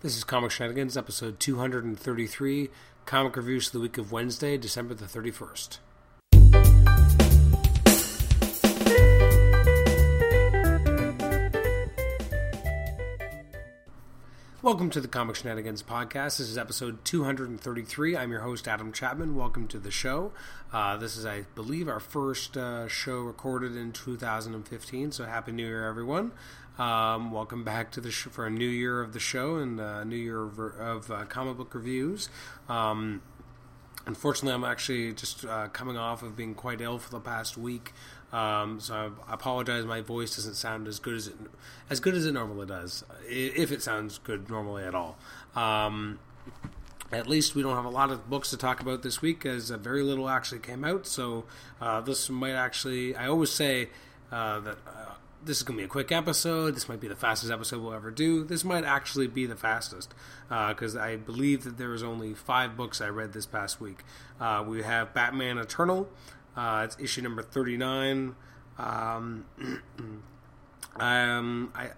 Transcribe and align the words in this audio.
This 0.00 0.16
is 0.16 0.22
Comic 0.22 0.52
Shenanigans, 0.52 0.96
episode 0.96 1.40
233, 1.40 2.70
comic 3.04 3.34
reviews 3.34 3.66
for 3.66 3.72
the 3.72 3.80
week 3.80 3.98
of 3.98 4.12
Wednesday, 4.12 4.56
December 4.56 4.94
the 4.94 5.06
31st. 5.06 5.78
Welcome 14.68 14.90
to 14.90 15.00
the 15.00 15.08
Comic 15.08 15.36
Shenanigans 15.36 15.82
podcast. 15.82 16.36
This 16.36 16.40
is 16.40 16.58
episode 16.58 17.02
233. 17.06 18.18
I'm 18.18 18.30
your 18.30 18.42
host, 18.42 18.68
Adam 18.68 18.92
Chapman. 18.92 19.34
Welcome 19.34 19.66
to 19.68 19.78
the 19.78 19.90
show. 19.90 20.30
Uh, 20.70 20.98
this 20.98 21.16
is, 21.16 21.24
I 21.24 21.46
believe, 21.54 21.88
our 21.88 22.00
first 22.00 22.54
uh, 22.54 22.86
show 22.86 23.20
recorded 23.20 23.74
in 23.74 23.92
2015, 23.92 25.12
so 25.12 25.24
Happy 25.24 25.52
New 25.52 25.66
Year, 25.66 25.88
everyone. 25.88 26.32
Um, 26.76 27.32
welcome 27.32 27.64
back 27.64 27.92
to 27.92 28.02
the 28.02 28.10
show 28.10 28.28
for 28.28 28.44
a 28.44 28.50
new 28.50 28.68
year 28.68 29.00
of 29.00 29.14
the 29.14 29.20
show 29.20 29.56
and 29.56 29.80
a 29.80 30.04
new 30.04 30.16
year 30.16 30.42
of, 30.42 30.58
of 30.58 31.10
uh, 31.10 31.24
comic 31.24 31.56
book 31.56 31.74
reviews. 31.74 32.28
Um, 32.68 33.22
unfortunately, 34.04 34.52
I'm 34.52 34.70
actually 34.70 35.14
just 35.14 35.46
uh, 35.46 35.68
coming 35.68 35.96
off 35.96 36.22
of 36.22 36.36
being 36.36 36.54
quite 36.54 36.82
ill 36.82 36.98
for 36.98 37.08
the 37.08 37.20
past 37.20 37.56
week. 37.56 37.94
Um, 38.32 38.80
so 38.80 39.12
I 39.26 39.32
apologize. 39.34 39.84
My 39.84 40.00
voice 40.00 40.36
doesn't 40.36 40.54
sound 40.54 40.86
as 40.86 40.98
good 40.98 41.14
as 41.14 41.28
it 41.28 41.36
as 41.88 42.00
good 42.00 42.14
as 42.14 42.26
it 42.26 42.32
normally 42.32 42.66
does, 42.66 43.04
if 43.26 43.72
it 43.72 43.82
sounds 43.82 44.18
good 44.18 44.50
normally 44.50 44.84
at 44.84 44.94
all. 44.94 45.16
Um, 45.56 46.18
at 47.10 47.26
least 47.26 47.54
we 47.54 47.62
don't 47.62 47.74
have 47.74 47.84
a 47.84 47.90
lot 47.90 48.10
of 48.10 48.28
books 48.28 48.50
to 48.50 48.56
talk 48.56 48.80
about 48.80 49.02
this 49.02 49.22
week, 49.22 49.46
as 49.46 49.70
uh, 49.70 49.78
very 49.78 50.02
little 50.02 50.28
actually 50.28 50.58
came 50.58 50.84
out. 50.84 51.06
So 51.06 51.44
uh, 51.80 52.00
this 52.00 52.28
might 52.28 52.52
actually. 52.52 53.16
I 53.16 53.28
always 53.28 53.50
say 53.50 53.88
uh, 54.30 54.60
that 54.60 54.76
uh, 54.86 55.14
this 55.42 55.58
is 55.58 55.62
going 55.62 55.78
to 55.78 55.82
be 55.82 55.86
a 55.86 55.88
quick 55.88 56.12
episode. 56.12 56.74
This 56.74 56.88
might 56.88 57.00
be 57.00 57.08
the 57.08 57.16
fastest 57.16 57.50
episode 57.50 57.82
we'll 57.82 57.94
ever 57.94 58.10
do. 58.10 58.44
This 58.44 58.64
might 58.64 58.84
actually 58.84 59.26
be 59.26 59.46
the 59.46 59.56
fastest 59.56 60.12
because 60.48 60.96
uh, 60.96 61.00
I 61.00 61.16
believe 61.16 61.64
that 61.64 61.78
there 61.78 61.88
was 61.88 62.02
only 62.02 62.34
five 62.34 62.76
books 62.76 63.00
I 63.00 63.08
read 63.08 63.32
this 63.32 63.46
past 63.46 63.80
week. 63.80 64.04
Uh, 64.38 64.64
we 64.66 64.82
have 64.82 65.14
Batman 65.14 65.58
Eternal. 65.58 66.08
Uh, 66.58 66.82
it's 66.82 66.96
issue 66.98 67.22
number 67.22 67.40
39. 67.40 68.34
Um, 68.78 69.44
um, 70.98 71.72
I 71.72 71.90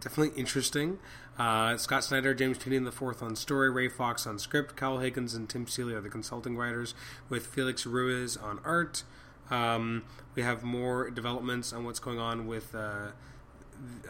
definitely 0.00 0.36
interesting. 0.36 0.98
Uh, 1.38 1.76
Scott 1.76 2.02
Snyder, 2.02 2.34
James 2.34 2.58
Tynion 2.58 2.84
the 2.84 2.90
fourth 2.90 3.22
on 3.22 3.36
story, 3.36 3.70
Ray 3.70 3.88
Fawkes 3.88 4.26
on 4.26 4.40
script, 4.40 4.74
Kyle 4.74 4.98
Higgins 4.98 5.34
and 5.34 5.48
Tim 5.48 5.68
Seeley 5.68 5.94
are 5.94 6.00
the 6.00 6.08
consulting 6.08 6.56
writers, 6.56 6.94
with 7.28 7.46
Felix 7.46 7.86
Ruiz 7.86 8.36
on 8.36 8.58
art. 8.64 9.04
Um, 9.48 10.02
we 10.34 10.42
have 10.42 10.64
more 10.64 11.08
developments 11.08 11.72
on 11.72 11.84
what's 11.84 12.00
going 12.00 12.18
on 12.18 12.48
with 12.48 12.74
uh, 12.74 13.12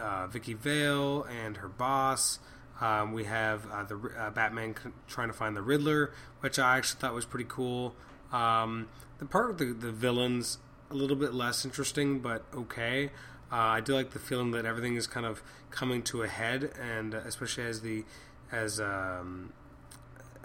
uh, 0.01 0.27
Vicki 0.29 0.55
Vale 0.55 1.25
and 1.25 1.59
her 1.59 1.69
boss. 1.69 2.39
Um, 2.81 3.13
we 3.13 3.25
have 3.25 3.71
uh, 3.71 3.83
the 3.83 3.97
uh, 4.19 4.31
Batman 4.31 4.77
trying 5.07 5.29
to 5.29 5.35
find 5.35 5.55
the 5.55 5.63
Riddler, 5.63 6.13
which 6.41 6.59
I 6.59 6.79
actually 6.79 7.01
thought 7.01 7.13
was 7.13 7.27
pretty 7.27 7.47
cool. 7.47 7.95
Um, 8.33 8.89
the 9.19 9.27
part 9.27 9.49
with 9.49 9.59
the, 9.59 9.87
the 9.87 9.93
villains 9.93 10.59
a 10.91 10.95
little 10.95 11.17
bit 11.17 11.35
less 11.35 11.65
interesting, 11.65 12.21
but 12.21 12.45
okay. 12.55 13.11
Uh, 13.51 13.57
I 13.57 13.81
do 13.81 13.95
like 13.95 14.11
the 14.11 14.19
feeling 14.19 14.51
that 14.53 14.67
everything 14.67 14.97
is 14.97 15.07
kind 15.07 15.25
of 15.25 15.43
coming 15.71 16.03
to 16.05 16.23
a 16.23 16.29
head, 16.29 16.71
and 16.81 17.15
uh, 17.15 17.19
especially 17.25 17.65
as 17.65 17.81
the 17.81 18.05
as 18.53 18.81
um, 18.81 19.53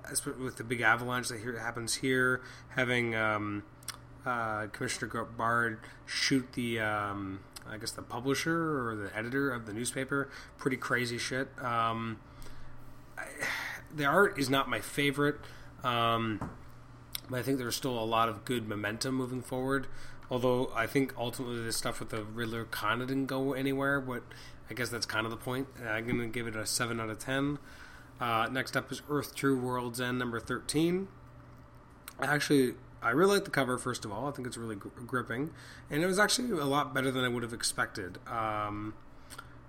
as 0.10 0.26
with 0.26 0.58
the 0.58 0.64
big 0.64 0.82
avalanche 0.82 1.28
that 1.30 1.42
here 1.42 1.58
happens 1.58 1.96
here, 1.96 2.42
having 2.70 3.16
um, 3.16 3.64
uh, 4.26 4.68
Commissioner 4.68 5.26
Bard 5.26 5.80
shoot 6.06 6.54
the 6.54 6.80
um, 6.80 7.42
I 7.70 7.78
guess 7.78 7.92
the 7.92 8.02
publisher 8.02 8.88
or 8.90 8.96
the 8.96 9.16
editor 9.16 9.52
of 9.52 9.66
the 9.66 9.74
newspaper, 9.74 10.30
pretty 10.58 10.78
crazy 10.78 11.18
shit. 11.18 11.50
Um, 11.62 12.20
I, 13.18 13.26
the 13.96 14.06
art 14.06 14.40
is 14.40 14.50
not 14.50 14.70
my 14.70 14.80
favorite. 14.80 15.36
Um, 15.84 16.50
I 17.32 17.42
think 17.42 17.58
there's 17.58 17.76
still 17.76 17.98
a 17.98 18.04
lot 18.04 18.30
of 18.30 18.46
good 18.46 18.68
momentum 18.68 19.16
moving 19.16 19.42
forward. 19.42 19.88
Although 20.30 20.72
I 20.76 20.88
think 20.88 21.14
ultimately 21.18 21.62
this 21.62 21.78
stuff 21.78 22.00
with 22.00 22.10
the 22.10 22.24
Riddler 22.24 22.66
kind 22.66 23.02
of 23.02 23.08
didn't 23.08 23.28
go 23.28 23.54
anywhere, 23.54 24.02
but 24.02 24.24
I 24.70 24.74
guess 24.74 24.90
that's 24.90 25.06
kind 25.06 25.26
of 25.26 25.32
the 25.32 25.38
point. 25.38 25.68
I'm 25.86 26.06
going 26.06 26.20
to 26.20 26.28
give 26.28 26.48
it 26.48 26.56
a 26.56 26.66
7 26.66 27.00
out 27.00 27.10
of 27.10 27.20
10. 27.20 27.60
Uh, 28.20 28.48
next 28.52 28.78
up 28.78 28.92
is 28.92 29.02
Earth 29.10 29.36
2 29.36 29.58
World's 29.58 30.00
End 30.00 30.18
number 30.18 30.40
13. 30.40 31.08
Actually, 32.22 32.76
I 33.02 33.10
really 33.10 33.36
like 33.36 33.46
the 33.46 33.52
cover, 33.52 33.78
first 33.78 34.06
of 34.06 34.12
all. 34.12 34.28
I 34.28 34.32
think 34.32 34.48
it's 34.48 34.58
really 34.58 34.76
gr- 34.76 34.90
gripping. 35.06 35.52
And 35.90 36.02
it 36.02 36.08
was 36.08 36.20
actually 36.20 36.52
a 36.52 36.66
lot 36.66 36.94
better 36.94 37.12
than 37.12 37.24
I 37.24 37.28
would 37.28 37.44
have 37.44 37.54
expected. 37.54 38.18
Um, 38.28 38.94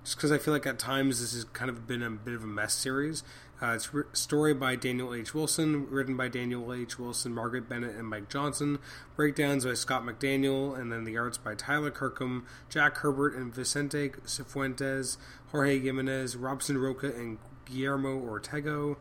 just 0.04 0.16
because 0.16 0.30
I 0.30 0.38
feel 0.38 0.52
like 0.52 0.66
at 0.66 0.78
times 0.78 1.20
this 1.20 1.34
has 1.34 1.44
kind 1.44 1.70
of 1.70 1.86
been 1.86 2.02
a 2.02 2.10
bit 2.10 2.34
of 2.34 2.44
a 2.44 2.46
mess 2.46 2.74
series. 2.74 3.24
Uh, 3.62 3.72
it's 3.74 3.88
a 3.94 4.04
story 4.14 4.52
by 4.52 4.76
Daniel 4.76 5.14
H. 5.14 5.32
Wilson, 5.32 5.88
written 5.88 6.16
by 6.16 6.28
Daniel 6.28 6.74
H. 6.74 6.98
Wilson, 6.98 7.32
Margaret 7.32 7.68
Bennett, 7.68 7.96
and 7.96 8.06
Mike 8.06 8.28
Johnson. 8.28 8.78
Breakdowns 9.16 9.64
by 9.64 9.72
Scott 9.74 10.04
McDaniel, 10.04 10.78
and 10.78 10.92
then 10.92 11.04
the 11.04 11.16
arts 11.16 11.38
by 11.38 11.54
Tyler 11.54 11.90
Kirkham, 11.90 12.46
Jack 12.68 12.98
Herbert, 12.98 13.34
and 13.34 13.54
Vicente 13.54 14.10
Cifuentes, 14.26 15.16
Jorge 15.50 15.80
Jimenez, 15.80 16.36
Robson 16.36 16.76
Rocha, 16.76 17.06
and 17.06 17.38
Guillermo 17.64 18.20
Ortego, 18.20 18.96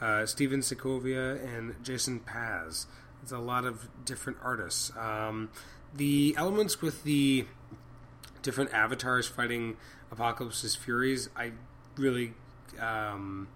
uh, 0.00 0.26
Stephen 0.26 0.62
Segovia, 0.62 1.36
and 1.36 1.76
Jason 1.84 2.18
Paz. 2.18 2.86
It's 3.22 3.30
a 3.30 3.38
lot 3.38 3.64
of 3.64 3.88
different 4.04 4.38
artists. 4.42 4.90
Um, 4.96 5.50
the 5.94 6.34
elements 6.36 6.82
with 6.82 7.04
the 7.04 7.46
different 8.48 8.72
avatars 8.72 9.26
fighting 9.26 9.76
Apokolips's 10.10 10.74
Furies, 10.74 11.28
I 11.36 11.52
really 11.98 12.32
um, 12.80 13.46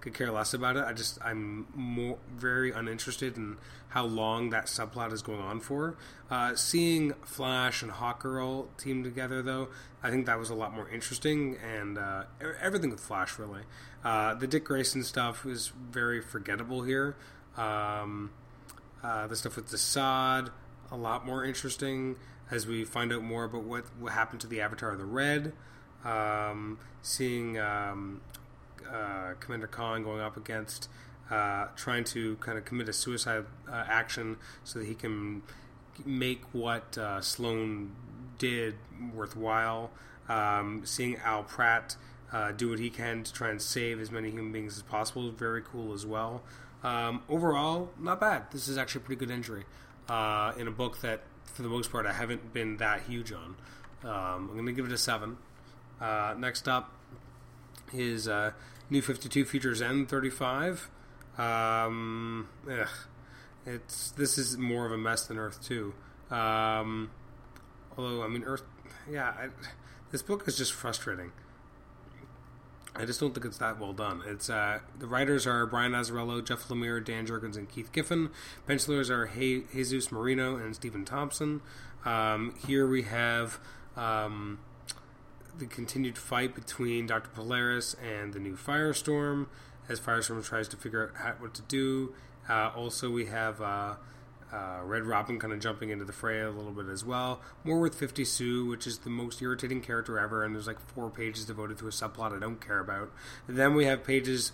could 0.00 0.14
care 0.14 0.30
less 0.30 0.54
about 0.54 0.76
it. 0.76 0.84
I 0.84 0.92
just 0.92 1.18
I'm 1.24 1.66
more 1.74 2.18
very 2.36 2.70
uninterested 2.70 3.36
in 3.36 3.56
how 3.88 4.04
long 4.04 4.50
that 4.50 4.66
subplot 4.66 5.12
is 5.12 5.22
going 5.22 5.40
on 5.40 5.58
for. 5.58 5.96
Uh, 6.30 6.54
seeing 6.54 7.14
Flash 7.24 7.82
and 7.82 7.90
Hawkgirl 7.90 8.68
team 8.78 9.02
together, 9.02 9.42
though, 9.42 9.70
I 10.04 10.10
think 10.10 10.26
that 10.26 10.38
was 10.38 10.50
a 10.50 10.54
lot 10.54 10.72
more 10.72 10.88
interesting, 10.88 11.56
and 11.56 11.98
uh, 11.98 12.22
everything 12.62 12.90
with 12.90 13.00
Flash 13.00 13.40
really. 13.40 13.62
Uh, 14.04 14.34
the 14.34 14.46
Dick 14.46 14.62
Grayson 14.62 15.02
stuff 15.02 15.44
is 15.46 15.72
very 15.90 16.20
forgettable 16.20 16.82
here. 16.82 17.16
Um, 17.56 18.30
uh, 19.02 19.26
the 19.26 19.34
stuff 19.34 19.56
with 19.56 19.66
the 19.70 19.76
Desaad, 19.76 20.50
a 20.92 20.96
lot 20.96 21.26
more 21.26 21.44
interesting 21.44 22.14
as 22.50 22.66
we 22.66 22.84
find 22.84 23.12
out 23.12 23.22
more 23.22 23.44
about 23.44 23.64
what, 23.64 23.84
what 23.98 24.12
happened 24.12 24.40
to 24.40 24.46
the 24.46 24.60
Avatar 24.60 24.92
of 24.92 24.98
the 24.98 25.04
Red. 25.04 25.52
Um, 26.04 26.78
seeing 27.02 27.58
um, 27.58 28.20
uh, 28.88 29.34
Commander 29.40 29.66
Khan 29.66 30.04
going 30.04 30.20
up 30.20 30.36
against 30.36 30.88
uh, 31.30 31.66
trying 31.76 32.04
to 32.04 32.36
kind 32.36 32.56
of 32.56 32.64
commit 32.64 32.88
a 32.88 32.92
suicide 32.92 33.44
uh, 33.68 33.84
action 33.86 34.36
so 34.64 34.78
that 34.78 34.86
he 34.86 34.94
can 34.94 35.42
make 36.04 36.42
what 36.52 36.96
uh, 36.96 37.20
Sloan 37.20 37.92
did 38.38 38.76
worthwhile. 39.14 39.90
Um, 40.28 40.82
seeing 40.84 41.16
Al 41.16 41.42
Pratt 41.42 41.96
uh, 42.32 42.52
do 42.52 42.70
what 42.70 42.78
he 42.78 42.90
can 42.90 43.24
to 43.24 43.32
try 43.32 43.50
and 43.50 43.60
save 43.60 44.00
as 44.00 44.10
many 44.10 44.30
human 44.30 44.52
beings 44.52 44.76
as 44.76 44.82
possible 44.82 45.30
very 45.30 45.62
cool 45.62 45.92
as 45.92 46.06
well. 46.06 46.42
Um, 46.82 47.22
overall, 47.28 47.90
not 47.98 48.20
bad. 48.20 48.50
This 48.52 48.68
is 48.68 48.78
actually 48.78 49.02
a 49.02 49.04
pretty 49.04 49.18
good 49.18 49.30
injury 49.30 49.64
uh, 50.08 50.52
in 50.56 50.68
a 50.68 50.70
book 50.70 51.00
that, 51.00 51.22
for 51.48 51.62
the 51.62 51.68
most 51.68 51.90
part, 51.90 52.06
I 52.06 52.12
haven't 52.12 52.52
been 52.52 52.76
that 52.78 53.02
huge 53.02 53.32
on. 53.32 53.56
Um, 54.04 54.48
I'm 54.48 54.52
going 54.52 54.66
to 54.66 54.72
give 54.72 54.86
it 54.86 54.92
a 54.92 54.98
seven. 54.98 55.38
Uh, 56.00 56.34
next 56.38 56.68
up 56.68 56.92
is 57.92 58.28
uh, 58.28 58.52
New 58.90 59.02
52 59.02 59.44
Futures 59.44 59.82
End 59.82 60.08
35. 60.08 60.90
Um, 61.36 62.48
ugh, 62.70 62.88
it's 63.66 64.10
this 64.12 64.38
is 64.38 64.56
more 64.56 64.86
of 64.86 64.92
a 64.92 64.98
mess 64.98 65.26
than 65.26 65.38
Earth 65.38 65.62
2. 65.64 65.92
Um, 66.30 67.10
although 67.96 68.22
I 68.22 68.28
mean 68.28 68.44
Earth, 68.44 68.62
yeah, 69.10 69.28
I, 69.28 69.48
this 70.10 70.22
book 70.22 70.46
is 70.46 70.56
just 70.56 70.72
frustrating. 70.72 71.32
I 72.96 73.04
just 73.04 73.20
don't 73.20 73.32
think 73.34 73.46
it's 73.46 73.58
that 73.58 73.78
well 73.78 73.92
done. 73.92 74.22
It's 74.26 74.50
uh, 74.50 74.80
the 74.98 75.06
writers 75.06 75.46
are 75.46 75.66
Brian 75.66 75.92
Azzarello, 75.92 76.44
Jeff 76.44 76.66
Lemire, 76.68 77.04
Dan 77.04 77.26
Jurgens, 77.26 77.56
and 77.56 77.68
Keith 77.68 77.92
Giffen. 77.92 78.30
Pencilers 78.66 79.10
are 79.10 79.26
he- 79.26 79.64
Jesus 79.72 80.10
Merino 80.10 80.56
and 80.56 80.74
Stephen 80.74 81.04
Thompson. 81.04 81.60
Um, 82.04 82.54
here 82.66 82.86
we 82.86 83.02
have 83.02 83.58
um, 83.96 84.58
the 85.58 85.66
continued 85.66 86.16
fight 86.18 86.54
between 86.54 87.06
Dr. 87.06 87.28
Polaris 87.34 87.94
and 87.94 88.32
the 88.32 88.38
new 88.40 88.56
Firestorm 88.56 89.46
as 89.88 90.00
Firestorm 90.00 90.44
tries 90.44 90.68
to 90.68 90.76
figure 90.76 91.12
out 91.18 91.40
what 91.40 91.54
to 91.54 91.62
do. 91.62 92.14
Uh, 92.48 92.70
also, 92.74 93.10
we 93.10 93.26
have 93.26 93.60
uh, 93.60 93.94
uh, 94.52 94.80
Red 94.82 95.04
Robin 95.04 95.38
kind 95.38 95.52
of 95.52 95.60
jumping 95.60 95.90
into 95.90 96.04
the 96.04 96.12
fray 96.12 96.40
a 96.40 96.50
little 96.50 96.72
bit 96.72 96.88
as 96.88 97.04
well. 97.04 97.40
More 97.64 97.80
with 97.80 97.94
Fifty 97.94 98.24
Sue, 98.24 98.66
which 98.66 98.86
is 98.86 98.98
the 98.98 99.10
most 99.10 99.42
irritating 99.42 99.80
character 99.80 100.18
ever, 100.18 100.44
and 100.44 100.54
there's 100.54 100.66
like 100.66 100.80
four 100.80 101.10
pages 101.10 101.44
devoted 101.44 101.78
to 101.78 101.86
a 101.86 101.90
subplot 101.90 102.34
I 102.34 102.40
don't 102.40 102.64
care 102.64 102.80
about. 102.80 103.10
And 103.46 103.56
then 103.56 103.74
we 103.74 103.84
have 103.84 104.04
pages, 104.04 104.52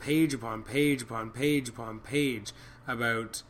page 0.00 0.34
upon 0.34 0.62
page 0.62 1.02
upon 1.02 1.30
page 1.30 1.68
upon 1.68 2.00
page 2.00 2.52
about 2.86 3.42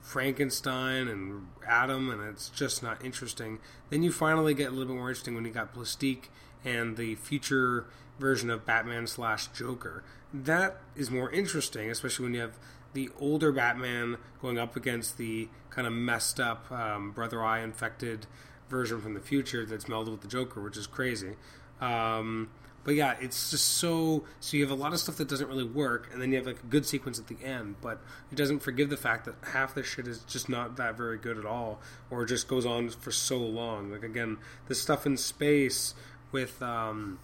Frankenstein 0.00 1.08
and 1.08 1.48
Adam, 1.66 2.10
and 2.10 2.22
it's 2.22 2.48
just 2.48 2.82
not 2.82 3.04
interesting. 3.04 3.58
Then 3.90 4.02
you 4.02 4.12
finally 4.12 4.54
get 4.54 4.68
a 4.68 4.70
little 4.70 4.86
bit 4.86 4.96
more 4.96 5.10
interesting 5.10 5.34
when 5.34 5.44
you 5.44 5.50
got 5.50 5.74
Plastique 5.74 6.30
and 6.64 6.96
the 6.96 7.14
future 7.16 7.86
version 8.18 8.50
of 8.50 8.66
Batman 8.66 9.06
slash 9.06 9.48
Joker. 9.48 10.02
That 10.32 10.80
is 10.96 11.10
more 11.10 11.30
interesting, 11.30 11.90
especially 11.90 12.24
when 12.24 12.34
you 12.34 12.40
have 12.40 12.58
the 12.94 13.10
older 13.18 13.52
Batman 13.52 14.16
going 14.40 14.58
up 14.58 14.76
against 14.76 15.18
the 15.18 15.48
kind 15.70 15.86
of 15.86 15.92
messed 15.92 16.40
up 16.40 16.70
um, 16.72 17.12
Brother 17.12 17.44
Eye 17.44 17.60
infected 17.60 18.26
version 18.68 19.00
from 19.00 19.14
the 19.14 19.20
future 19.20 19.64
that's 19.64 19.86
melded 19.86 20.10
with 20.10 20.20
the 20.20 20.28
Joker, 20.28 20.62
which 20.62 20.76
is 20.76 20.86
crazy. 20.86 21.36
Um, 21.80 22.50
but 22.84 22.94
yeah, 22.94 23.16
it's 23.20 23.50
just 23.50 23.66
so 23.66 24.24
so 24.40 24.56
you 24.56 24.62
have 24.62 24.70
a 24.70 24.80
lot 24.80 24.92
of 24.92 24.98
stuff 24.98 25.16
that 25.16 25.28
doesn't 25.28 25.48
really 25.48 25.64
work, 25.64 26.08
and 26.12 26.22
then 26.22 26.30
you 26.30 26.38
have 26.38 26.46
like 26.46 26.60
a 26.60 26.66
good 26.66 26.86
sequence 26.86 27.18
at 27.18 27.26
the 27.26 27.36
end, 27.44 27.76
but 27.82 28.00
it 28.32 28.36
doesn't 28.36 28.60
forgive 28.60 28.88
the 28.88 28.96
fact 28.96 29.26
that 29.26 29.34
half 29.52 29.74
the 29.74 29.82
shit 29.82 30.08
is 30.08 30.20
just 30.20 30.48
not 30.48 30.76
that 30.76 30.96
very 30.96 31.18
good 31.18 31.36
at 31.36 31.44
all, 31.44 31.80
or 32.10 32.24
just 32.24 32.48
goes 32.48 32.64
on 32.64 32.88
for 32.88 33.10
so 33.10 33.36
long. 33.38 33.90
Like 33.92 34.04
again, 34.04 34.38
the 34.68 34.74
stuff 34.74 35.04
in 35.04 35.16
space 35.18 35.94
with 36.32 36.62
um, 36.62 37.18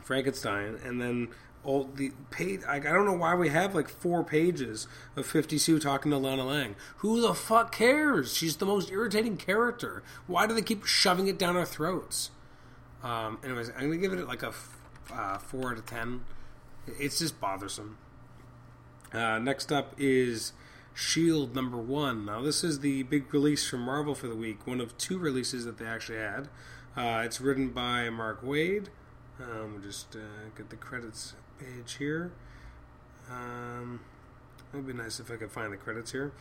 Frankenstein, 0.00 0.78
and 0.82 1.00
then 1.00 1.28
the 1.68 2.12
page. 2.30 2.60
I, 2.66 2.76
I 2.76 2.80
don't 2.80 3.04
know 3.04 3.12
why 3.12 3.34
we 3.34 3.50
have 3.50 3.74
like 3.74 3.88
four 3.88 4.24
pages 4.24 4.86
of 5.16 5.26
Fifty 5.26 5.58
Sue 5.58 5.78
talking 5.78 6.10
to 6.10 6.18
Lana 6.18 6.44
Lang. 6.44 6.76
Who 6.98 7.20
the 7.20 7.34
fuck 7.34 7.72
cares? 7.72 8.34
She's 8.34 8.56
the 8.56 8.66
most 8.66 8.90
irritating 8.90 9.36
character. 9.36 10.02
Why 10.26 10.46
do 10.46 10.54
they 10.54 10.62
keep 10.62 10.84
shoving 10.84 11.28
it 11.28 11.38
down 11.38 11.56
our 11.56 11.66
throats? 11.66 12.30
Um, 13.02 13.38
anyways, 13.44 13.70
I'm 13.70 13.90
gonna 13.90 13.98
give 13.98 14.12
it 14.12 14.26
like 14.26 14.42
a 14.42 14.52
uh, 15.12 15.38
four 15.38 15.72
out 15.72 15.78
of 15.78 15.86
ten. 15.86 16.22
It's 16.98 17.18
just 17.18 17.40
bothersome. 17.40 17.98
Uh, 19.12 19.38
next 19.38 19.70
up 19.70 19.94
is 19.98 20.52
Shield 20.94 21.54
number 21.54 21.76
one. 21.76 22.24
Now 22.24 22.40
this 22.40 22.64
is 22.64 22.80
the 22.80 23.02
big 23.04 23.32
release 23.32 23.68
from 23.68 23.82
Marvel 23.82 24.14
for 24.14 24.26
the 24.26 24.34
week. 24.34 24.66
One 24.66 24.80
of 24.80 24.96
two 24.98 25.18
releases 25.18 25.64
that 25.64 25.78
they 25.78 25.86
actually 25.86 26.18
had. 26.18 26.48
Uh, 26.96 27.22
it's 27.24 27.40
written 27.40 27.68
by 27.68 28.10
Mark 28.10 28.42
Waid. 28.42 28.86
Um, 29.40 29.74
we'll 29.74 29.82
just 29.82 30.16
uh, 30.16 30.48
get 30.56 30.70
the 30.70 30.76
credits 30.76 31.34
page 31.58 31.96
here. 31.98 32.30
Um, 33.30 34.00
it'd 34.72 34.86
be 34.86 34.92
nice 34.92 35.20
if 35.20 35.30
I 35.30 35.36
could 35.36 35.50
find 35.50 35.72
the 35.72 35.76
credits 35.76 36.12
here. 36.12 36.32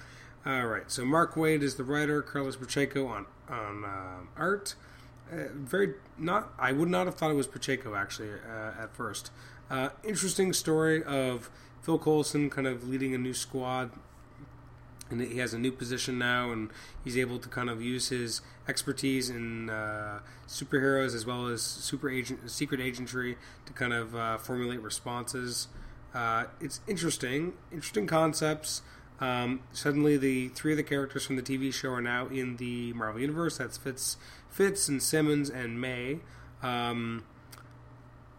All 0.45 0.65
right, 0.65 0.89
so 0.89 1.03
Mark 1.03 1.35
Waid 1.35 1.61
is 1.61 1.75
the 1.75 1.83
writer, 1.83 2.21
Carlos 2.21 2.55
Pacheco 2.55 3.07
on 3.07 3.25
on 3.49 3.83
uh, 3.83 4.19
art. 4.37 4.75
Uh, 5.31 5.47
very 5.53 5.95
not. 6.17 6.53
I 6.57 6.71
would 6.71 6.87
not 6.87 7.05
have 7.05 7.15
thought 7.15 7.31
it 7.31 7.35
was 7.35 7.47
Pacheco 7.47 7.95
actually 7.95 8.29
uh, 8.29 8.81
at 8.81 8.95
first. 8.95 9.31
Uh, 9.69 9.89
interesting 10.03 10.53
story 10.53 11.03
of 11.03 11.49
Phil 11.81 11.99
Coulson 11.99 12.49
kind 12.49 12.67
of 12.67 12.87
leading 12.87 13.13
a 13.13 13.17
new 13.17 13.33
squad, 13.33 13.91
and 15.09 15.21
he 15.21 15.37
has 15.39 15.53
a 15.53 15.59
new 15.59 15.71
position 15.71 16.17
now, 16.17 16.51
and 16.51 16.69
he's 17.03 17.17
able 17.17 17.39
to 17.39 17.49
kind 17.49 17.69
of 17.69 17.81
use 17.81 18.09
his 18.09 18.41
expertise 18.67 19.29
in 19.29 19.69
uh, 19.69 20.19
superheroes 20.47 21.15
as 21.15 21.25
well 21.25 21.47
as 21.47 21.61
super 21.61 22.09
agent, 22.09 22.49
secret 22.49 22.79
agentry 22.79 23.35
to 23.65 23.73
kind 23.73 23.93
of 23.93 24.15
uh, 24.15 24.37
formulate 24.37 24.81
responses. 24.81 25.67
Uh, 26.13 26.45
it's 26.59 26.81
interesting, 26.87 27.53
interesting 27.71 28.07
concepts. 28.07 28.81
Um, 29.19 29.61
suddenly, 29.71 30.17
the 30.17 30.49
three 30.49 30.73
of 30.73 30.77
the 30.77 30.83
characters 30.83 31.25
from 31.25 31.35
the 31.37 31.41
TV 31.41 31.73
show 31.73 31.89
are 31.89 32.01
now 32.01 32.27
in 32.27 32.57
the 32.57 32.93
Marvel 32.93 33.19
Universe. 33.19 33.57
That's 33.57 33.77
Fitz, 33.77 34.17
Fitz, 34.49 34.87
and 34.87 35.01
Simmons 35.01 35.49
and 35.49 35.81
May. 35.81 36.19
Um, 36.61 37.23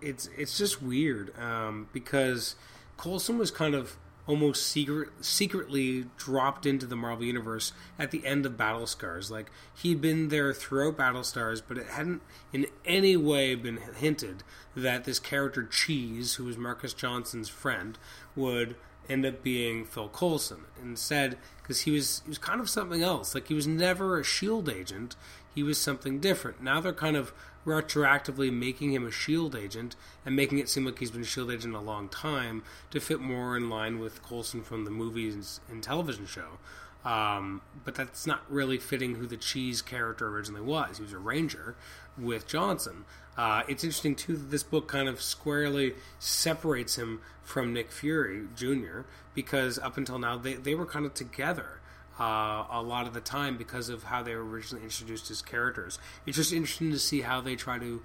it's 0.01 0.29
it's 0.37 0.57
just 0.57 0.81
weird 0.81 1.37
um, 1.39 1.89
because 1.93 2.55
Coulson 2.97 3.39
was 3.39 3.51
kind 3.51 3.75
of 3.75 3.97
almost 4.29 4.67
secret, 4.67 5.09
secretly 5.23 6.05
dropped 6.19 6.67
into 6.67 6.87
the 6.87 6.95
Marvel 6.95 7.25
Universe 7.25 7.73
at 7.99 8.13
the 8.13 8.25
end 8.27 8.45
of 8.47 8.59
Battle 8.59 8.87
Scars. 8.87 9.31
Like 9.31 9.51
he'd 9.75 10.01
been 10.01 10.29
there 10.29 10.53
throughout 10.53 10.99
Battle 10.99 11.25
Scars, 11.25 11.61
but 11.61 11.79
it 11.79 11.87
hadn't 11.89 12.23
in 12.53 12.67
any 12.85 13.17
way 13.17 13.55
been 13.57 13.79
hinted 13.97 14.45
that 14.77 15.05
this 15.05 15.19
character 15.19 15.65
Cheese, 15.65 16.35
who 16.35 16.45
was 16.45 16.59
Marcus 16.59 16.93
Johnson's 16.93 17.49
friend, 17.49 17.99
would 18.37 18.77
end 19.09 19.27
up 19.27 19.43
being 19.43 19.85
Phil 19.85 20.09
Coulson. 20.09 20.65
Instead, 20.83 21.39
because 21.63 21.83
he 21.83 21.91
was 21.91 22.23
he 22.25 22.31
was 22.31 22.39
kind 22.39 22.61
of 22.61 22.71
something 22.71 23.03
else. 23.03 23.35
Like 23.35 23.49
he 23.49 23.55
was 23.55 23.67
never 23.67 24.19
a 24.19 24.25
Shield 24.25 24.69
agent. 24.69 25.17
He 25.55 25.63
was 25.63 25.79
something 25.79 26.21
different. 26.21 26.63
Now 26.63 26.81
they're 26.81 26.93
kind 26.93 27.17
of 27.17 27.33
retroactively 27.69 28.53
making 28.53 28.93
him 28.93 29.07
a 29.07 29.11
shield 29.11 29.55
agent 29.55 29.95
and 30.25 30.35
making 30.35 30.59
it 30.59 30.69
seem 30.69 30.85
like 30.85 30.99
he's 30.99 31.11
been 31.11 31.21
a 31.21 31.27
shield 31.27 31.51
agent 31.51 31.75
a 31.75 31.81
long 31.81 32.09
time 32.09 32.63
to 32.91 32.99
fit 32.99 33.21
more 33.21 33.57
in 33.57 33.69
line 33.69 33.99
with 33.99 34.23
Coulson 34.23 34.63
from 34.63 34.85
the 34.85 34.91
movies 34.91 35.61
and 35.69 35.83
television 35.83 36.27
show. 36.27 36.59
Um, 37.05 37.63
but 37.85 37.95
that's 37.95 38.27
not 38.27 38.43
really 38.51 38.79
fitting 38.79 39.17
who 39.17 39.27
the 39.27 39.37
cheese 39.37 39.83
character 39.83 40.29
originally 40.29 40.63
was. 40.63 40.97
He 40.97 41.03
was 41.03 41.13
a 41.13 41.19
ranger 41.19 41.77
with 42.17 42.47
Johnson. 42.47 43.05
Uh, 43.39 43.63
it's 43.69 43.85
interesting 43.85 44.17
too 44.17 44.37
that 44.37 44.51
this 44.51 44.65
book 44.65 44.89
kind 44.89 45.09
of 45.09 45.23
squarely 45.23 45.95
separates 46.19 46.99
him 46.99 47.21
from 47.45 47.73
Nick 47.73 47.93
Fury 47.93 48.47
Jr. 48.57 49.03
because 49.33 49.79
up 49.79 49.97
until 49.97 50.19
now 50.19 50.37
they, 50.37 50.55
they 50.55 50.75
were 50.75 50.85
kind 50.85 51.07
of 51.07 51.15
together 51.15 51.81
uh, 52.19 52.65
a 52.69 52.83
lot 52.83 53.07
of 53.07 53.15
the 53.15 53.21
time 53.21 53.57
because 53.57 53.89
of 53.89 54.03
how 54.03 54.25
they 54.25 54.35
were 54.35 54.45
originally 54.45 54.83
introduced 54.85 55.31
as 55.31 55.41
characters. 55.41 56.01
It's 56.27 56.37
just 56.37 56.53
interesting 56.53 56.91
to 56.91 56.99
see 56.99 57.21
how 57.21 57.41
they 57.41 57.55
try 57.55 57.79
to 57.79 58.03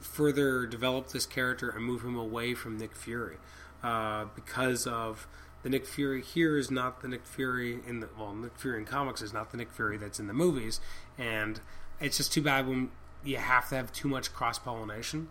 further 0.00 0.66
develop 0.66 1.08
this 1.08 1.24
character 1.24 1.70
and 1.70 1.82
move 1.82 2.04
him 2.04 2.16
away 2.16 2.52
from 2.52 2.76
Nick 2.76 2.94
Fury 2.94 3.36
uh, 3.82 4.26
because 4.34 4.86
of 4.86 5.26
the 5.62 5.70
Nick 5.70 5.86
Fury 5.86 6.22
here 6.22 6.58
is 6.58 6.70
not 6.70 7.00
the 7.00 7.08
Nick 7.08 7.24
Fury 7.26 7.80
in 7.86 8.00
the 8.00 8.08
well 8.18 8.34
Nick 8.34 8.56
Fury 8.58 8.78
in 8.78 8.84
comics 8.84 9.22
is 9.22 9.32
not 9.32 9.50
the 9.50 9.56
Nick 9.56 9.72
Fury 9.72 9.96
that's 9.96 10.20
in 10.20 10.26
the 10.26 10.34
movies 10.34 10.80
and 11.16 11.60
it's 12.00 12.18
just 12.18 12.32
too 12.32 12.42
bad 12.42 12.68
when 12.68 12.90
you 13.24 13.36
have 13.36 13.68
to 13.70 13.76
have 13.76 13.92
too 13.92 14.08
much 14.08 14.32
cross 14.32 14.58
pollination. 14.58 15.28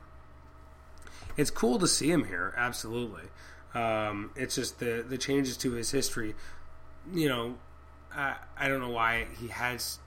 It's 1.36 1.52
cool 1.52 1.80
to 1.80 1.88
see 1.88 2.12
him 2.12 2.26
here, 2.26 2.54
absolutely. 2.58 3.24
Um, 3.74 4.32
it's 4.36 4.56
just 4.56 4.80
the 4.80 5.06
the 5.08 5.18
changes 5.18 5.58
to 5.58 5.74
his 5.74 5.92
history. 5.92 6.36
You 7.14 7.30
know, 7.30 7.56
I, 8.14 8.36
I 8.58 8.68
don't 8.68 8.82
know 8.82 8.90
why 8.90 9.28
he 9.40 9.48
has. 9.48 10.00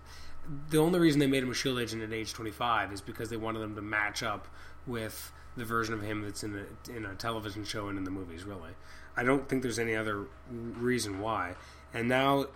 The 0.71 0.79
only 0.79 0.99
reason 0.99 1.21
they 1.21 1.27
made 1.27 1.43
him 1.43 1.51
a 1.51 1.55
Shield 1.55 1.79
agent 1.79 2.03
at 2.03 2.13
age 2.13 2.33
25 2.33 2.93
is 2.93 3.01
because 3.01 3.31
they 3.31 3.37
wanted 3.37 3.63
him 3.63 3.77
to 3.77 3.83
match 3.83 4.23
up 4.23 4.49
with 4.87 5.31
the 5.57 5.65
version 5.65 5.95
of 5.95 6.03
him 6.03 6.23
that's 6.23 6.43
in 6.43 6.57
a, 6.57 6.97
in 6.97 7.05
a 7.05 7.15
television 7.15 7.65
show 7.65 7.89
and 7.89 7.99
in 7.99 8.05
the 8.05 8.11
movies. 8.11 8.45
Really, 8.45 8.73
I 9.17 9.23
don't 9.23 9.49
think 9.49 9.63
there's 9.63 9.79
any 9.79 9.95
other 9.95 10.25
reason 10.51 11.21
why. 11.21 11.55
And 11.95 12.09
now, 12.09 12.47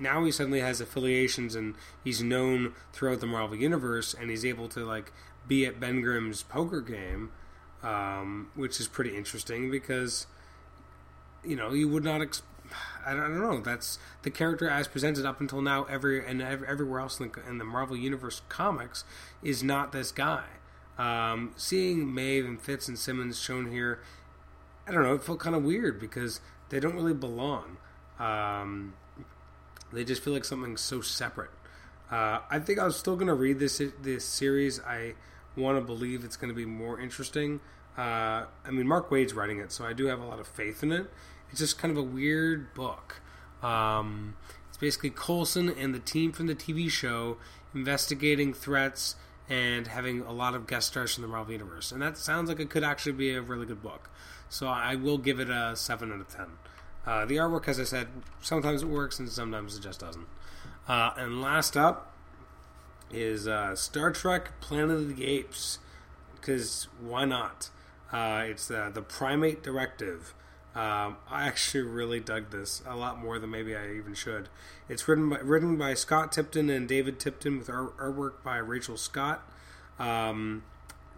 now 0.00 0.24
he 0.24 0.32
suddenly 0.32 0.60
has 0.60 0.80
affiliations 0.80 1.54
and 1.54 1.74
he's 2.02 2.22
known 2.22 2.74
throughout 2.92 3.20
the 3.20 3.26
Marvel 3.26 3.56
universe, 3.56 4.14
and 4.14 4.30
he's 4.30 4.44
able 4.44 4.68
to 4.70 4.84
like 4.84 5.12
be 5.46 5.64
at 5.66 5.80
Ben 5.80 6.00
Grimm's 6.02 6.42
poker 6.42 6.80
game, 6.80 7.30
um, 7.82 8.50
which 8.54 8.80
is 8.80 8.88
pretty 8.88 9.16
interesting 9.16 9.70
because 9.70 10.26
you 11.44 11.56
know 11.56 11.72
you 11.72 11.88
would 11.88 12.04
not. 12.04 12.20
Ex- 12.20 12.42
I 13.06 13.14
don't 13.14 13.40
know. 13.40 13.60
That's 13.60 13.98
the 14.22 14.30
character 14.30 14.68
as 14.68 14.86
presented 14.88 15.24
up 15.24 15.40
until 15.40 15.62
now. 15.62 15.84
Every 15.84 16.24
and 16.24 16.42
everywhere 16.42 17.00
else 17.00 17.18
in 17.18 17.30
the, 17.30 17.48
in 17.48 17.58
the 17.58 17.64
Marvel 17.64 17.96
Universe 17.96 18.42
comics 18.48 19.04
is 19.42 19.62
not 19.62 19.92
this 19.92 20.12
guy. 20.12 20.44
Um, 20.98 21.52
seeing 21.56 22.12
Maeve 22.12 22.44
and 22.44 22.60
Fitz 22.60 22.88
and 22.88 22.98
Simmons 22.98 23.40
shown 23.40 23.70
here, 23.70 24.00
I 24.86 24.92
don't 24.92 25.02
know. 25.02 25.14
It 25.14 25.22
felt 25.22 25.38
kind 25.38 25.54
of 25.54 25.62
weird 25.62 26.00
because 26.00 26.40
they 26.68 26.80
don't 26.80 26.96
really 26.96 27.14
belong. 27.14 27.78
Um, 28.18 28.94
they 29.92 30.04
just 30.04 30.22
feel 30.22 30.32
like 30.32 30.44
something 30.44 30.76
so 30.76 31.00
separate. 31.00 31.50
Uh, 32.10 32.40
I 32.50 32.58
think 32.58 32.78
I 32.78 32.84
was 32.84 32.96
still 32.96 33.16
going 33.16 33.28
to 33.28 33.34
read 33.34 33.58
this 33.58 33.82
this 34.00 34.24
series. 34.24 34.80
I 34.80 35.14
want 35.56 35.78
to 35.78 35.84
believe 35.84 36.24
it's 36.24 36.36
going 36.36 36.48
to 36.48 36.54
be 36.54 36.64
more 36.64 37.00
interesting. 37.00 37.60
Uh, 37.96 38.44
I 38.64 38.70
mean, 38.70 38.86
Mark 38.86 39.10
Waid's 39.10 39.34
writing 39.34 39.58
it, 39.58 39.72
so 39.72 39.84
I 39.84 39.92
do 39.92 40.06
have 40.06 40.20
a 40.20 40.24
lot 40.24 40.38
of 40.38 40.46
faith 40.46 40.82
in 40.82 40.92
it. 40.92 41.10
It's 41.50 41.58
just 41.58 41.78
kind 41.78 41.90
of 41.90 41.98
a 41.98 42.02
weird 42.02 42.72
book. 42.74 43.20
Um, 43.62 44.36
it's 44.68 44.78
basically 44.78 45.10
Coulson 45.10 45.68
and 45.68 45.94
the 45.94 45.98
team 45.98 46.32
from 46.32 46.46
the 46.46 46.54
TV 46.54 46.90
show 46.90 47.38
investigating 47.74 48.54
threats 48.54 49.16
and 49.48 49.86
having 49.86 50.20
a 50.20 50.32
lot 50.32 50.54
of 50.54 50.66
guest 50.66 50.88
stars 50.88 51.14
from 51.14 51.22
the 51.22 51.28
Marvel 51.28 51.52
Universe. 51.52 51.90
And 51.90 52.02
that 52.02 52.18
sounds 52.18 52.48
like 52.48 52.60
it 52.60 52.70
could 52.70 52.84
actually 52.84 53.12
be 53.12 53.34
a 53.34 53.40
really 53.40 53.66
good 53.66 53.82
book. 53.82 54.10
So 54.48 54.68
I 54.68 54.94
will 54.94 55.18
give 55.18 55.40
it 55.40 55.50
a 55.50 55.74
7 55.74 56.12
out 56.12 56.20
of 56.20 56.28
10. 56.28 56.46
Uh, 57.06 57.24
the 57.24 57.36
artwork, 57.36 57.68
as 57.68 57.80
I 57.80 57.84
said, 57.84 58.08
sometimes 58.42 58.82
it 58.82 58.88
works 58.88 59.18
and 59.18 59.28
sometimes 59.28 59.76
it 59.76 59.80
just 59.80 60.00
doesn't. 60.00 60.26
Uh, 60.86 61.12
and 61.16 61.40
last 61.40 61.76
up 61.76 62.12
is 63.10 63.48
uh, 63.48 63.74
Star 63.74 64.10
Trek 64.10 64.60
Planet 64.60 64.90
of 64.90 65.16
the 65.16 65.24
Apes. 65.24 65.78
Because 66.34 66.88
why 67.00 67.24
not? 67.24 67.70
Uh, 68.12 68.42
it's 68.46 68.70
uh, 68.70 68.90
the 68.92 69.02
Primate 69.02 69.62
Directive. 69.62 70.34
Um, 70.74 71.16
I 71.28 71.46
actually 71.46 71.84
really 71.84 72.20
dug 72.20 72.50
this 72.50 72.82
a 72.86 72.94
lot 72.94 73.18
more 73.18 73.38
than 73.38 73.50
maybe 73.50 73.74
I 73.74 73.92
even 73.94 74.14
should. 74.14 74.48
It's 74.88 75.08
written 75.08 75.28
by, 75.28 75.38
written 75.40 75.76
by 75.76 75.94
Scott 75.94 76.30
Tipton 76.30 76.70
and 76.70 76.86
David 76.86 77.18
Tipton 77.18 77.58
with 77.58 77.68
art, 77.68 77.96
artwork 77.98 78.44
by 78.44 78.58
Rachael 78.58 78.96
Stott. 78.96 79.42
Um, 79.98 80.62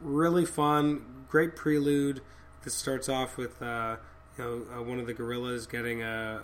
really 0.00 0.46
fun, 0.46 1.24
great 1.28 1.56
prelude. 1.56 2.22
This 2.64 2.74
starts 2.74 3.08
off 3.08 3.36
with 3.36 3.60
uh, 3.60 3.96
you 4.40 4.46
know 4.46 4.78
uh, 4.78 4.82
one 4.82 4.98
of 4.98 5.06
the 5.06 5.14
gorillas 5.14 5.66
getting 5.66 6.02
a 6.02 6.42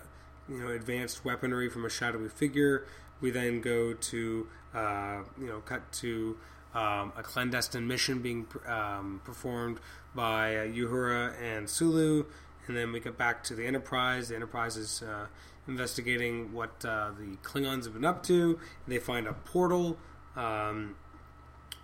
you 0.49 0.59
know 0.59 0.69
advanced 0.69 1.25
weaponry 1.25 1.69
from 1.69 1.85
a 1.85 1.91
shadowy 1.91 2.29
figure. 2.29 2.87
We 3.21 3.31
then 3.31 3.61
go 3.61 3.95
to 3.95 4.47
uh, 4.75 5.19
you 5.41 5.47
know 5.47 5.61
cut 5.61 5.91
to 5.95 6.37
um, 6.75 7.13
a 7.17 7.23
clandestine 7.23 7.87
mission 7.87 8.21
being 8.21 8.47
um, 8.67 9.23
performed 9.25 9.81
by 10.15 10.57
uh, 10.57 10.67
Uhura 10.67 11.33
and 11.41 11.69
Sulu, 11.69 12.27
and 12.67 12.77
then 12.77 12.93
we 12.93 13.01
get 13.01 13.17
back 13.17 13.43
to 13.45 13.55
the 13.55 13.65
Enterprise. 13.65 14.29
The 14.29 14.35
Enterprise 14.35 14.77
is 14.77 15.03
uh, 15.03 15.27
investigating 15.67 16.53
what 16.53 16.85
uh, 16.85 17.11
the 17.19 17.37
Klingons 17.43 17.85
have 17.85 17.95
been 17.95 18.05
up 18.05 18.23
to. 18.25 18.59
They 18.87 18.99
find 18.99 19.27
a 19.27 19.33
portal 19.33 19.97
um, 20.37 20.97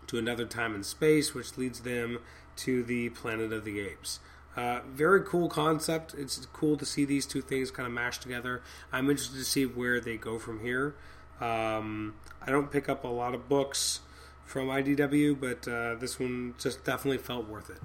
to 0.08 0.18
another 0.18 0.44
time 0.44 0.74
and 0.74 0.84
space, 0.84 1.32
which 1.34 1.56
leads 1.56 1.80
them 1.80 2.18
to 2.56 2.82
the 2.82 3.08
planet 3.10 3.50
of 3.50 3.64
the 3.64 3.80
apes. 3.80 4.20
Uh, 4.56 4.80
very 4.86 5.22
cool 5.22 5.48
concept. 5.48 6.14
It's 6.14 6.46
cool 6.52 6.76
to 6.76 6.84
see 6.84 7.04
these 7.04 7.24
two 7.24 7.40
things 7.40 7.70
kind 7.70 7.86
of 7.86 7.92
mashed 7.92 8.22
together. 8.22 8.62
I'm 8.92 9.08
interested 9.08 9.38
to 9.38 9.44
see 9.44 9.64
where 9.64 10.00
they 10.00 10.16
go 10.16 10.38
from 10.38 10.60
here. 10.60 10.94
Um, 11.40 12.14
I 12.40 12.50
don't 12.50 12.70
pick 12.70 12.88
up 12.88 13.04
a 13.04 13.08
lot 13.08 13.34
of 13.34 13.48
books 13.48 14.00
from 14.44 14.68
IDW, 14.68 15.40
but 15.40 15.66
uh, 15.66 15.94
this 15.94 16.20
one 16.20 16.54
just 16.58 16.84
definitely 16.84 17.18
felt 17.18 17.48
worth 17.48 17.70
it. 17.70 17.80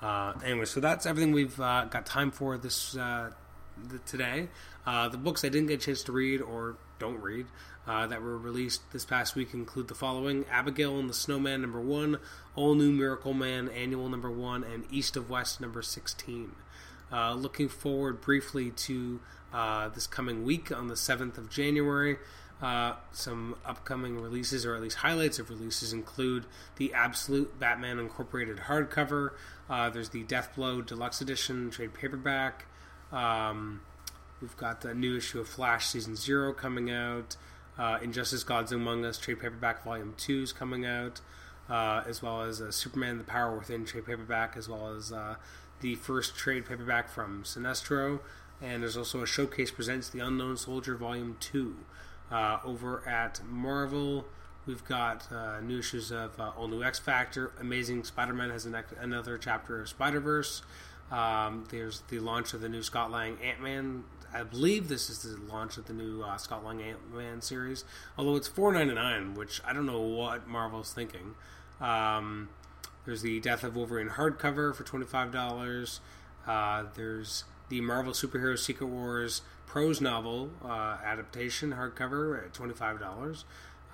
Uh, 0.00 0.32
anyway, 0.44 0.64
so 0.64 0.80
that's 0.80 1.06
everything 1.06 1.32
we've 1.32 1.60
uh, 1.60 1.84
got 1.84 2.06
time 2.06 2.30
for 2.30 2.56
this 2.56 2.96
uh, 2.96 3.30
the, 3.76 3.98
today. 4.00 4.48
Uh, 4.86 5.08
the 5.08 5.18
books 5.18 5.44
I 5.44 5.48
didn't 5.48 5.68
get 5.68 5.82
a 5.82 5.86
chance 5.86 6.02
to 6.04 6.12
read 6.12 6.40
or 6.40 6.76
don't 6.98 7.20
read 7.20 7.46
uh, 7.86 8.06
that 8.06 8.22
were 8.22 8.36
released 8.36 8.90
this 8.92 9.04
past 9.04 9.34
week 9.34 9.54
include 9.54 9.88
the 9.88 9.94
following 9.94 10.44
Abigail 10.50 10.98
and 10.98 11.08
the 11.08 11.14
Snowman 11.14 11.62
number 11.62 11.80
one, 11.80 12.18
All 12.54 12.74
New 12.74 12.90
Miracle 12.90 13.32
Man 13.32 13.68
annual 13.68 14.08
number 14.08 14.30
one, 14.30 14.64
and 14.64 14.84
East 14.90 15.16
of 15.16 15.30
West 15.30 15.60
number 15.60 15.82
16. 15.82 16.52
Uh, 17.12 17.34
looking 17.34 17.68
forward 17.68 18.20
briefly 18.20 18.70
to 18.72 19.20
uh, 19.52 19.88
this 19.88 20.06
coming 20.06 20.44
week 20.44 20.72
on 20.72 20.88
the 20.88 20.94
7th 20.94 21.38
of 21.38 21.48
January. 21.48 22.18
Uh, 22.60 22.94
some 23.12 23.54
upcoming 23.64 24.18
releases, 24.18 24.64
or 24.64 24.74
at 24.74 24.82
least 24.82 24.96
highlights 24.96 25.38
of 25.38 25.50
releases, 25.50 25.92
include 25.92 26.46
the 26.76 26.92
Absolute 26.94 27.60
Batman 27.60 27.98
Incorporated 27.98 28.56
hardcover. 28.56 29.32
Uh, 29.68 29.90
there's 29.90 30.08
the 30.08 30.24
Deathblow 30.24 30.84
Deluxe 30.84 31.20
Edition 31.20 31.70
trade 31.70 31.94
paperback. 31.94 32.66
Um, 33.12 33.80
we've 34.40 34.56
got 34.56 34.80
the 34.80 34.94
new 34.94 35.16
issue 35.16 35.40
of 35.40 35.48
Flash 35.48 35.86
Season 35.86 36.16
Zero 36.16 36.52
coming 36.52 36.90
out. 36.90 37.36
Uh, 37.78 37.98
Injustice 38.02 38.42
Gods 38.42 38.72
Among 38.72 39.04
Us 39.04 39.18
trade 39.18 39.40
paperback 39.40 39.84
volume 39.84 40.14
2 40.16 40.42
is 40.42 40.52
coming 40.52 40.86
out, 40.86 41.20
uh, 41.68 42.02
as 42.06 42.22
well 42.22 42.42
as 42.42 42.60
uh, 42.60 42.70
Superman 42.70 43.18
the 43.18 43.24
Power 43.24 43.56
Within 43.56 43.84
trade 43.84 44.06
paperback, 44.06 44.56
as 44.56 44.68
well 44.68 44.94
as 44.94 45.12
uh, 45.12 45.36
the 45.80 45.94
first 45.96 46.36
trade 46.36 46.64
paperback 46.64 47.10
from 47.10 47.42
Sinestro. 47.44 48.20
And 48.62 48.82
there's 48.82 48.96
also 48.96 49.22
a 49.22 49.26
Showcase 49.26 49.70
Presents 49.70 50.08
The 50.08 50.20
Unknown 50.20 50.56
Soldier 50.56 50.96
Volume 50.96 51.36
2. 51.40 51.76
Uh, 52.30 52.58
over 52.64 53.06
at 53.06 53.40
Marvel, 53.46 54.24
we've 54.64 54.84
got 54.86 55.30
uh, 55.30 55.60
new 55.60 55.78
issues 55.78 56.10
of 56.10 56.40
All 56.40 56.66
New 56.66 56.82
X 56.82 56.98
Factor. 56.98 57.52
Amazing 57.60 58.04
Spider 58.04 58.32
Man 58.32 58.50
has 58.50 58.64
an, 58.64 58.74
another 58.98 59.36
chapter 59.36 59.82
of 59.82 59.88
Spider 59.90 60.20
Verse. 60.20 60.62
Um, 61.10 61.64
there's 61.70 62.02
the 62.08 62.18
launch 62.18 62.52
of 62.52 62.60
the 62.60 62.68
new 62.68 62.82
Scott 62.82 63.10
Lang 63.10 63.38
Ant 63.42 63.62
Man 63.62 64.04
I 64.36 64.42
believe 64.42 64.88
this 64.88 65.08
is 65.08 65.22
the 65.22 65.40
launch 65.50 65.78
of 65.78 65.86
the 65.86 65.92
new 65.92 66.22
uh, 66.22 66.36
Scott 66.36 66.64
Lang 66.64 66.82
Ant 66.82 67.14
Man 67.14 67.40
series. 67.40 67.84
Although 68.18 68.36
it's 68.36 68.48
four 68.48 68.72
ninety 68.72 68.94
nine, 68.94 69.34
which 69.34 69.60
I 69.64 69.72
don't 69.72 69.86
know 69.86 70.00
what 70.00 70.46
Marvel's 70.46 70.92
thinking. 70.92 71.34
Um, 71.80 72.50
there's 73.04 73.22
the 73.22 73.40
Death 73.40 73.64
of 73.64 73.76
Wolverine 73.76 74.10
hardcover 74.10 74.74
for 74.74 74.84
twenty 74.84 75.06
five 75.06 75.32
dollars. 75.32 76.00
Uh, 76.46 76.84
there's 76.94 77.44
the 77.68 77.80
Marvel 77.80 78.12
Superhero 78.12 78.58
Secret 78.58 78.86
Wars 78.86 79.42
prose 79.66 80.00
novel 80.00 80.50
uh, 80.64 80.98
adaptation 81.04 81.72
hardcover 81.72 82.44
at 82.44 82.52
twenty 82.52 82.74
five 82.74 83.00
dollars. 83.00 83.44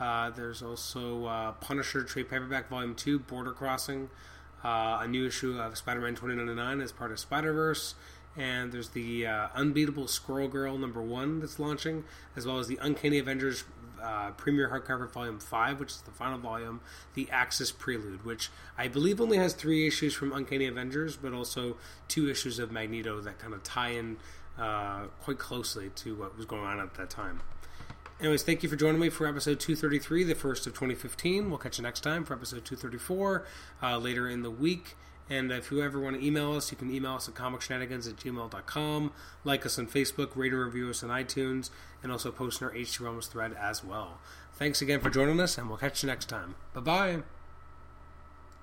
Uh, 0.01 0.31
there's 0.31 0.63
also 0.63 1.27
uh, 1.27 1.53
Punisher 1.53 2.03
trade 2.03 2.29
paperback 2.29 2.69
volume 2.69 2.95
two 2.95 3.19
Border 3.19 3.53
Crossing. 3.53 4.11
Uh, 4.65 5.01
a 5.03 5.09
new 5.09 5.27
issue 5.27 5.59
of 5.59 5.77
Spider-Man 5.77 6.15
2099 6.15 6.81
as 6.81 6.93
part 6.93 7.11
of 7.11 7.19
Spider-Verse, 7.19 7.95
and 8.37 8.73
there's 8.73 8.91
the 8.91 9.27
uh, 9.27 9.49
Unbeatable 9.55 10.07
Squirrel 10.07 10.49
Girl 10.49 10.79
number 10.79 11.03
one 11.03 11.41
that's 11.41 11.59
launching, 11.59 12.05
as 12.37 12.47
well 12.47 12.59
as 12.59 12.69
the 12.69 12.79
Uncanny 12.81 13.19
Avengers 13.19 13.65
uh, 14.03 14.31
Premier 14.33 14.69
Hardcover 14.69 15.11
Volume 15.11 15.39
5, 15.39 15.81
which 15.81 15.91
is 15.91 16.01
the 16.03 16.11
final 16.11 16.39
volume, 16.39 16.81
the 17.15 17.29
Axis 17.31 17.71
Prelude, 17.71 18.25
which 18.25 18.51
I 18.77 18.89
believe 18.89 19.21
only 19.21 19.37
has 19.37 19.55
three 19.55 19.87
issues 19.87 20.15
from 20.15 20.33
Uncanny 20.33 20.67
Avengers, 20.67 21.17
but 21.17 21.33
also 21.33 21.77
two 22.09 22.29
issues 22.29 22.59
of 22.59 22.73
Magneto 22.73 23.21
that 23.21 23.39
kind 23.39 23.55
of 23.55 23.63
tie 23.63 23.91
in 23.91 24.17
uh, 24.59 25.05
quite 25.23 25.39
closely 25.39 25.91
to 25.97 26.15
what 26.17 26.37
was 26.37 26.47
going 26.47 26.65
on 26.65 26.81
at 26.81 26.95
that 26.95 27.11
time. 27.11 27.41
Anyways, 28.23 28.45
thank 28.45 28.63
you 28.63 28.69
for 28.69 28.77
joining 28.77 29.01
me 29.01 29.09
for 29.09 29.27
episode 29.27 29.59
233, 29.59 30.23
the 30.23 30.37
first 30.37 30.65
of 30.69 30.75
2015. 30.75 31.49
We'll 31.49 31.59
catch 31.59 31.79
you 31.79 31.83
next 31.83 32.03
time 32.03 32.25
for 32.25 32.35
episode 32.35 32.65
234 32.65 33.45
uh, 33.83 33.99
later 33.99 34.29
in 34.29 34.43
the 34.43 34.51
week. 34.51 34.95
And 35.29 35.51
if 35.51 35.73
you 35.73 35.83
ever 35.83 35.99
want 35.99 36.21
to 36.21 36.25
email 36.25 36.53
us, 36.53 36.71
you 36.71 36.77
can 36.77 36.95
email 36.95 37.15
us 37.15 37.29
at 37.29 37.35
comicshenanigans 37.35 38.09
at 38.09 38.15
gmail.com. 38.15 39.13
Like 39.43 39.67
us 39.67 39.77
on 39.77 39.89
Facebook, 39.89 40.37
rate 40.37 40.53
and 40.53 40.63
review 40.63 40.91
us 40.91 41.03
on 41.03 41.11
iTunes, 41.11 41.71
and 42.01 42.13
also 42.13 42.31
post 42.31 42.61
in 42.61 42.69
our 42.69 42.73
HC 42.73 43.01
Realms 43.01 43.27
thread 43.27 43.57
as 43.61 43.83
well. 43.83 44.21
Thanks 44.53 44.81
again 44.81 45.01
for 45.01 45.11
joining 45.11 45.41
us, 45.41 45.59
and 45.59 45.69
we'll 45.69 45.79
catch 45.79 46.05
you 46.05 46.07
next 46.07 46.29
time. 46.29 46.55
Bye 46.75 46.81
bye. 46.81 47.23